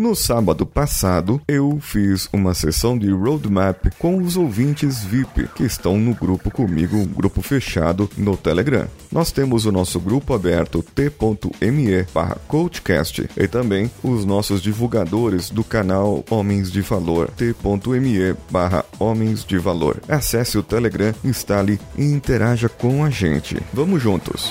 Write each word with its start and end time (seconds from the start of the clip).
No 0.00 0.16
sábado 0.16 0.64
passado, 0.64 1.42
eu 1.46 1.78
fiz 1.78 2.26
uma 2.32 2.54
sessão 2.54 2.96
de 2.96 3.10
roadmap 3.10 3.84
com 3.98 4.16
os 4.16 4.34
ouvintes 4.34 5.04
VIP 5.04 5.46
que 5.54 5.62
estão 5.62 5.98
no 5.98 6.14
grupo 6.14 6.50
comigo, 6.50 6.96
um 6.96 7.04
grupo 7.04 7.42
fechado 7.42 8.08
no 8.16 8.34
Telegram. 8.34 8.86
Nós 9.12 9.30
temos 9.30 9.66
o 9.66 9.72
nosso 9.72 10.00
grupo 10.00 10.32
aberto 10.32 10.82
t.me 10.82 12.06
barra 12.14 12.38
coachcast 12.48 13.28
e 13.36 13.46
também 13.46 13.90
os 14.02 14.24
nossos 14.24 14.62
divulgadores 14.62 15.50
do 15.50 15.62
canal 15.62 16.24
Homens 16.30 16.72
de 16.72 16.80
Valor, 16.80 17.30
t.me 17.32 18.34
barra 18.50 18.86
Homens 18.98 19.44
de 19.44 19.58
Valor. 19.58 20.00
Acesse 20.08 20.56
o 20.56 20.62
Telegram, 20.62 21.14
instale 21.22 21.78
e 21.94 22.04
interaja 22.04 22.70
com 22.70 23.04
a 23.04 23.10
gente. 23.10 23.60
Vamos 23.70 24.02
juntos! 24.02 24.50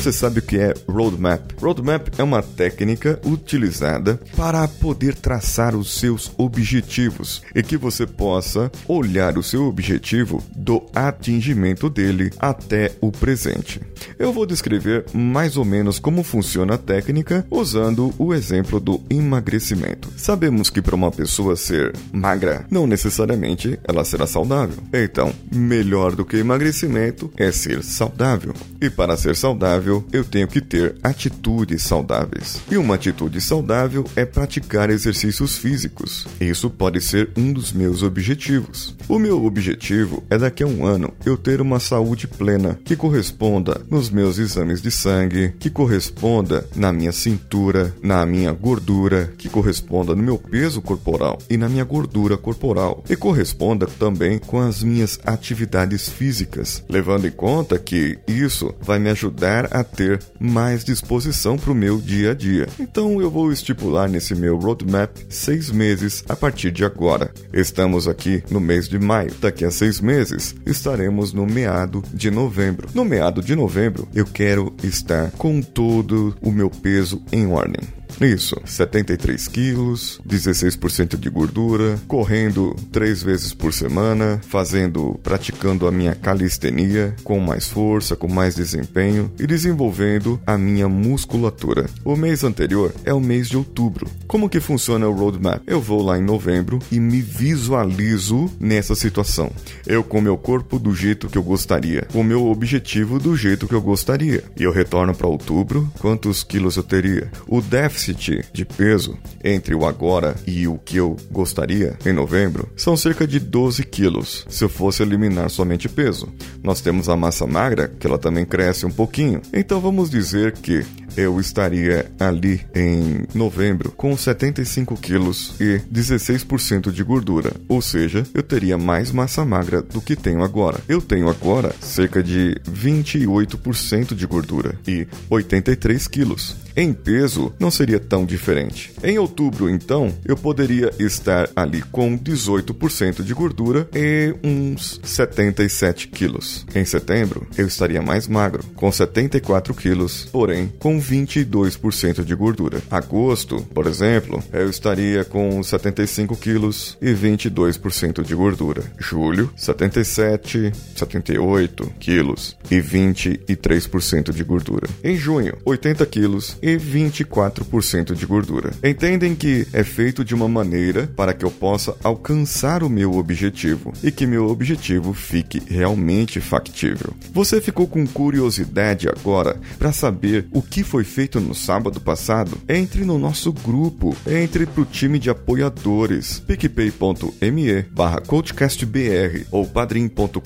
Você 0.00 0.12
sabe 0.12 0.38
o 0.38 0.42
que 0.42 0.56
é 0.56 0.72
roadmap? 0.88 1.42
Roadmap 1.60 2.08
é 2.16 2.22
uma 2.22 2.42
técnica 2.42 3.20
utilizada 3.22 4.18
para 4.34 4.66
poder 4.66 5.14
traçar 5.14 5.76
os 5.76 5.92
seus 5.92 6.32
objetivos 6.38 7.42
e 7.54 7.62
que 7.62 7.76
você 7.76 8.06
possa 8.06 8.72
olhar 8.88 9.36
o 9.36 9.42
seu 9.42 9.66
objetivo 9.66 10.42
do 10.56 10.86
atingimento 10.94 11.90
dele 11.90 12.30
até 12.38 12.92
o 12.98 13.12
presente. 13.12 13.78
Eu 14.18 14.32
vou 14.32 14.46
descrever 14.46 15.04
mais 15.12 15.58
ou 15.58 15.66
menos 15.66 15.98
como 15.98 16.22
funciona 16.22 16.76
a 16.76 16.78
técnica 16.78 17.46
usando 17.50 18.10
o 18.16 18.32
exemplo 18.32 18.80
do 18.80 19.02
emagrecimento. 19.10 20.10
Sabemos 20.16 20.70
que 20.70 20.80
para 20.80 20.96
uma 20.96 21.10
pessoa 21.10 21.56
ser 21.56 21.94
magra, 22.10 22.64
não 22.70 22.86
necessariamente 22.86 23.78
ela 23.84 24.02
será 24.02 24.26
saudável. 24.26 24.82
Então, 24.94 25.30
melhor 25.54 26.16
do 26.16 26.24
que 26.24 26.38
emagrecimento 26.38 27.30
é 27.36 27.52
ser 27.52 27.82
saudável. 27.84 28.54
E 28.80 28.88
para 28.88 29.14
ser 29.14 29.36
saudável, 29.36 29.89
eu 30.12 30.24
tenho 30.24 30.46
que 30.46 30.60
ter 30.60 30.96
atitudes 31.02 31.82
saudáveis. 31.82 32.60
E 32.70 32.76
uma 32.76 32.94
atitude 32.94 33.40
saudável 33.40 34.04
é 34.14 34.24
praticar 34.24 34.90
exercícios 34.90 35.56
físicos. 35.56 36.26
Isso 36.40 36.70
pode 36.70 37.00
ser 37.00 37.30
um 37.36 37.52
dos 37.52 37.72
meus 37.72 38.02
objetivos. 38.02 38.94
O 39.08 39.18
meu 39.18 39.44
objetivo 39.44 40.22
é 40.30 40.38
daqui 40.38 40.62
a 40.62 40.66
um 40.66 40.86
ano 40.86 41.12
eu 41.24 41.36
ter 41.36 41.60
uma 41.60 41.80
saúde 41.80 42.26
plena 42.26 42.78
que 42.84 42.94
corresponda 42.96 43.80
nos 43.90 44.10
meus 44.10 44.38
exames 44.38 44.80
de 44.80 44.90
sangue, 44.90 45.52
que 45.58 45.68
corresponda 45.68 46.66
na 46.74 46.92
minha 46.92 47.12
cintura, 47.12 47.94
na 48.02 48.24
minha 48.24 48.52
gordura, 48.52 49.32
que 49.36 49.48
corresponda 49.48 50.14
no 50.14 50.22
meu 50.22 50.38
peso 50.38 50.80
corporal 50.80 51.38
e 51.48 51.56
na 51.56 51.68
minha 51.68 51.84
gordura 51.84 52.36
corporal 52.36 53.02
e 53.08 53.16
corresponda 53.16 53.86
também 53.86 54.38
com 54.38 54.60
as 54.60 54.82
minhas 54.82 55.18
atividades 55.24 56.08
físicas, 56.08 56.84
levando 56.88 57.26
em 57.26 57.30
conta 57.30 57.78
que 57.78 58.18
isso 58.26 58.74
vai 58.80 58.98
me 58.98 59.10
ajudar 59.10 59.68
a 59.70 59.79
a 59.80 59.84
ter 59.84 60.20
mais 60.38 60.84
disposição 60.84 61.56
para 61.56 61.72
o 61.72 61.74
meu 61.74 61.98
dia 61.98 62.32
a 62.32 62.34
dia. 62.34 62.68
Então 62.78 63.20
eu 63.20 63.30
vou 63.30 63.52
estipular 63.52 64.08
nesse 64.08 64.34
meu 64.34 64.56
roadmap 64.56 65.16
seis 65.28 65.70
meses 65.70 66.24
a 66.28 66.36
partir 66.36 66.70
de 66.70 66.84
agora. 66.84 67.32
Estamos 67.52 68.06
aqui 68.06 68.42
no 68.50 68.60
mês 68.60 68.88
de 68.88 68.98
maio. 68.98 69.32
Daqui 69.40 69.64
a 69.64 69.70
seis 69.70 70.00
meses 70.00 70.54
estaremos 70.64 71.32
no 71.32 71.46
meado 71.46 72.02
de 72.12 72.30
novembro. 72.30 72.88
No 72.94 73.04
meado 73.04 73.42
de 73.42 73.54
novembro 73.56 74.08
eu 74.14 74.24
quero 74.24 74.74
estar 74.82 75.30
com 75.32 75.60
todo 75.60 76.36
o 76.40 76.50
meu 76.50 76.70
peso 76.70 77.22
em 77.32 77.46
ordem. 77.46 77.99
Isso, 78.20 78.56
73 78.64 79.48
quilos, 79.48 80.20
16% 80.28 81.16
de 81.16 81.30
gordura, 81.30 81.98
correndo 82.06 82.76
três 82.92 83.22
vezes 83.22 83.54
por 83.54 83.72
semana, 83.72 84.40
fazendo, 84.46 85.18
praticando 85.22 85.86
a 85.86 85.92
minha 85.92 86.14
calistenia 86.14 87.14
com 87.24 87.38
mais 87.40 87.66
força, 87.66 88.14
com 88.14 88.28
mais 88.28 88.54
desempenho 88.54 89.30
e 89.38 89.46
desenvolvendo 89.46 90.40
a 90.46 90.58
minha 90.58 90.88
musculatura. 90.88 91.86
O 92.04 92.16
mês 92.16 92.44
anterior 92.44 92.92
é 93.04 93.14
o 93.14 93.20
mês 93.20 93.48
de 93.48 93.56
outubro. 93.56 94.06
Como 94.26 94.48
que 94.48 94.60
funciona 94.60 95.08
o 95.08 95.14
roadmap? 95.14 95.62
Eu 95.66 95.80
vou 95.80 96.02
lá 96.02 96.18
em 96.18 96.22
novembro 96.22 96.78
e 96.90 97.00
me 97.00 97.20
visualizo 97.20 98.50
nessa 98.60 98.94
situação. 98.94 99.50
Eu 99.86 100.04
com 100.04 100.20
meu 100.20 100.36
corpo 100.36 100.78
do 100.78 100.94
jeito 100.94 101.28
que 101.28 101.38
eu 101.38 101.42
gostaria, 101.42 102.06
com 102.12 102.22
meu 102.22 102.46
objetivo 102.46 103.18
do 103.18 103.36
jeito 103.36 103.66
que 103.66 103.74
eu 103.74 103.80
gostaria. 103.80 104.44
E 104.58 104.62
eu 104.62 104.72
retorno 104.72 105.14
para 105.14 105.26
outubro, 105.26 105.90
quantos 105.98 106.42
quilos 106.42 106.76
eu 106.76 106.82
teria? 106.82 107.30
O 107.46 107.60
déficit 107.60 107.99
déficit 108.00 108.44
de 108.52 108.64
peso 108.64 109.18
entre 109.44 109.74
o 109.74 109.84
agora 109.84 110.34
e 110.46 110.66
o 110.66 110.78
que 110.78 110.96
eu 110.96 111.16
gostaria 111.30 111.98
em 112.04 112.12
novembro 112.12 112.68
são 112.74 112.96
cerca 112.96 113.26
de 113.26 113.38
12 113.38 113.84
quilos, 113.84 114.46
se 114.48 114.64
eu 114.64 114.68
fosse 114.68 115.02
eliminar 115.02 115.50
somente 115.50 115.88
peso. 115.88 116.28
Nós 116.62 116.80
temos 116.80 117.08
a 117.08 117.16
massa 117.16 117.46
magra, 117.46 117.88
que 117.88 118.06
ela 118.06 118.18
também 118.18 118.44
cresce 118.44 118.86
um 118.86 118.90
pouquinho. 118.90 119.42
Então 119.52 119.80
vamos 119.80 120.08
dizer 120.08 120.52
que 120.52 120.84
eu 121.16 121.40
estaria 121.40 122.10
ali 122.18 122.60
em 122.74 123.26
novembro 123.34 123.90
com 123.92 124.16
75 124.16 124.96
quilos 124.96 125.54
e 125.60 125.80
16% 125.92 126.92
de 126.92 127.02
gordura, 127.02 127.52
ou 127.68 127.82
seja, 127.82 128.24
eu 128.32 128.42
teria 128.42 128.78
mais 128.78 129.10
massa 129.10 129.44
magra 129.44 129.82
do 129.82 130.00
que 130.00 130.14
tenho 130.14 130.42
agora. 130.42 130.80
Eu 130.88 131.00
tenho 131.00 131.28
agora 131.28 131.74
cerca 131.80 132.22
de 132.22 132.56
28% 132.70 134.14
de 134.14 134.26
gordura 134.26 134.78
e 134.86 135.06
83 135.28 136.06
quilos. 136.06 136.56
Em 136.76 136.92
peso, 136.92 137.52
não 137.58 137.70
seria 137.70 137.89
tão 137.98 138.24
diferente. 138.24 138.92
Em 139.02 139.18
outubro, 139.18 139.68
então, 139.68 140.12
eu 140.24 140.36
poderia 140.36 140.90
estar 140.98 141.48
ali 141.56 141.82
com 141.82 142.18
18% 142.18 143.22
de 143.22 143.34
gordura 143.34 143.88
e 143.94 144.34
uns 144.44 145.00
77 145.02 146.08
quilos. 146.08 146.66
Em 146.74 146.84
setembro, 146.84 147.46
eu 147.56 147.66
estaria 147.66 148.02
mais 148.02 148.28
magro, 148.28 148.62
com 148.74 148.90
74 148.92 149.74
quilos, 149.74 150.28
porém 150.30 150.72
com 150.78 151.00
22% 151.00 152.24
de 152.24 152.34
gordura. 152.34 152.82
Agosto, 152.90 153.62
por 153.74 153.86
exemplo, 153.86 154.42
eu 154.52 154.68
estaria 154.68 155.24
com 155.24 155.62
75 155.62 156.36
quilos 156.36 156.96
e 157.00 157.12
22% 157.12 158.22
de 158.22 158.34
gordura. 158.34 158.82
Julho, 158.98 159.50
77, 159.56 160.72
78 160.94 161.92
quilos 161.98 162.56
e 162.70 162.80
23% 162.80 164.32
de 164.32 164.44
gordura. 164.44 164.88
Em 165.02 165.16
junho, 165.16 165.56
80 165.64 166.04
quilos 166.06 166.56
e 166.62 166.76
24% 166.76 167.79
de 168.14 168.26
gordura. 168.26 168.72
Entendem 168.84 169.34
que 169.34 169.66
é 169.72 169.82
feito 169.82 170.24
de 170.24 170.34
uma 170.34 170.48
maneira 170.48 171.10
para 171.16 171.32
que 171.32 171.44
eu 171.44 171.50
possa 171.50 171.96
alcançar 172.04 172.82
o 172.82 172.90
meu 172.90 173.14
objetivo 173.14 173.92
e 174.02 174.10
que 174.10 174.26
meu 174.26 174.48
objetivo 174.48 175.12
fique 175.12 175.62
realmente 175.66 176.40
factível. 176.40 177.14
Você 177.32 177.60
ficou 177.60 177.86
com 177.86 178.06
curiosidade 178.06 179.08
agora 179.08 179.58
para 179.78 179.92
saber 179.92 180.46
o 180.52 180.62
que 180.62 180.82
foi 180.82 181.04
feito 181.04 181.40
no 181.40 181.54
sábado 181.54 182.00
passado? 182.00 182.58
Entre 182.68 183.04
no 183.04 183.18
nosso 183.18 183.52
grupo, 183.52 184.16
entre 184.26 184.66
pro 184.66 184.84
time 184.84 185.18
de 185.18 185.30
apoiadores 185.30 186.40
picpay.me 186.40 187.82
barra 187.90 188.20
coachcastbr 188.20 189.46
ou 189.50 189.66
padrim.com.br 189.66 190.40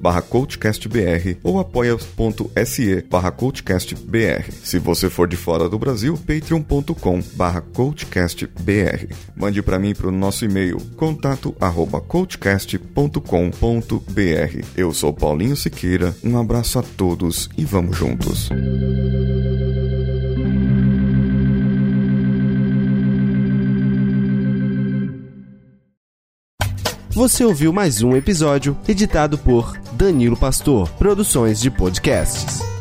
barra 0.00 0.22
coachcastbr 0.22 1.36
ou 1.42 1.58
apoia.se 1.58 3.04
barra 3.08 3.30
coachcastbr. 3.30 4.50
Se 4.62 4.78
você 4.78 5.08
for 5.08 5.28
de 5.28 5.36
fora 5.36 5.68
do 5.68 5.78
Brasil, 5.78 6.18
patreon.com 6.26 7.22
barra 7.34 7.60
coachcastbr. 7.60 9.14
Mande 9.36 9.62
para 9.62 9.78
mim 9.78 9.94
para 9.94 10.08
o 10.08 10.12
nosso 10.12 10.44
e-mail 10.44 10.78
contato 10.96 11.54
arroba 11.60 12.00
coachcast.com.br. 12.00 14.66
Eu 14.76 14.92
sou 14.92 15.12
Paulinho 15.12 15.56
Siqueira, 15.56 16.14
um 16.24 16.38
abraço 16.38 16.78
a 16.78 16.82
todos 16.82 17.48
e 17.56 17.64
vamos 17.64 17.96
juntos. 17.96 18.50
Você 27.14 27.44
ouviu 27.44 27.72
mais 27.72 28.02
um 28.02 28.16
episódio 28.16 28.76
editado 28.88 29.38
por 29.38 29.78
Danilo 29.92 30.36
Pastor, 30.36 30.90
Produções 30.90 31.60
de 31.60 31.70
Podcasts. 31.70 32.73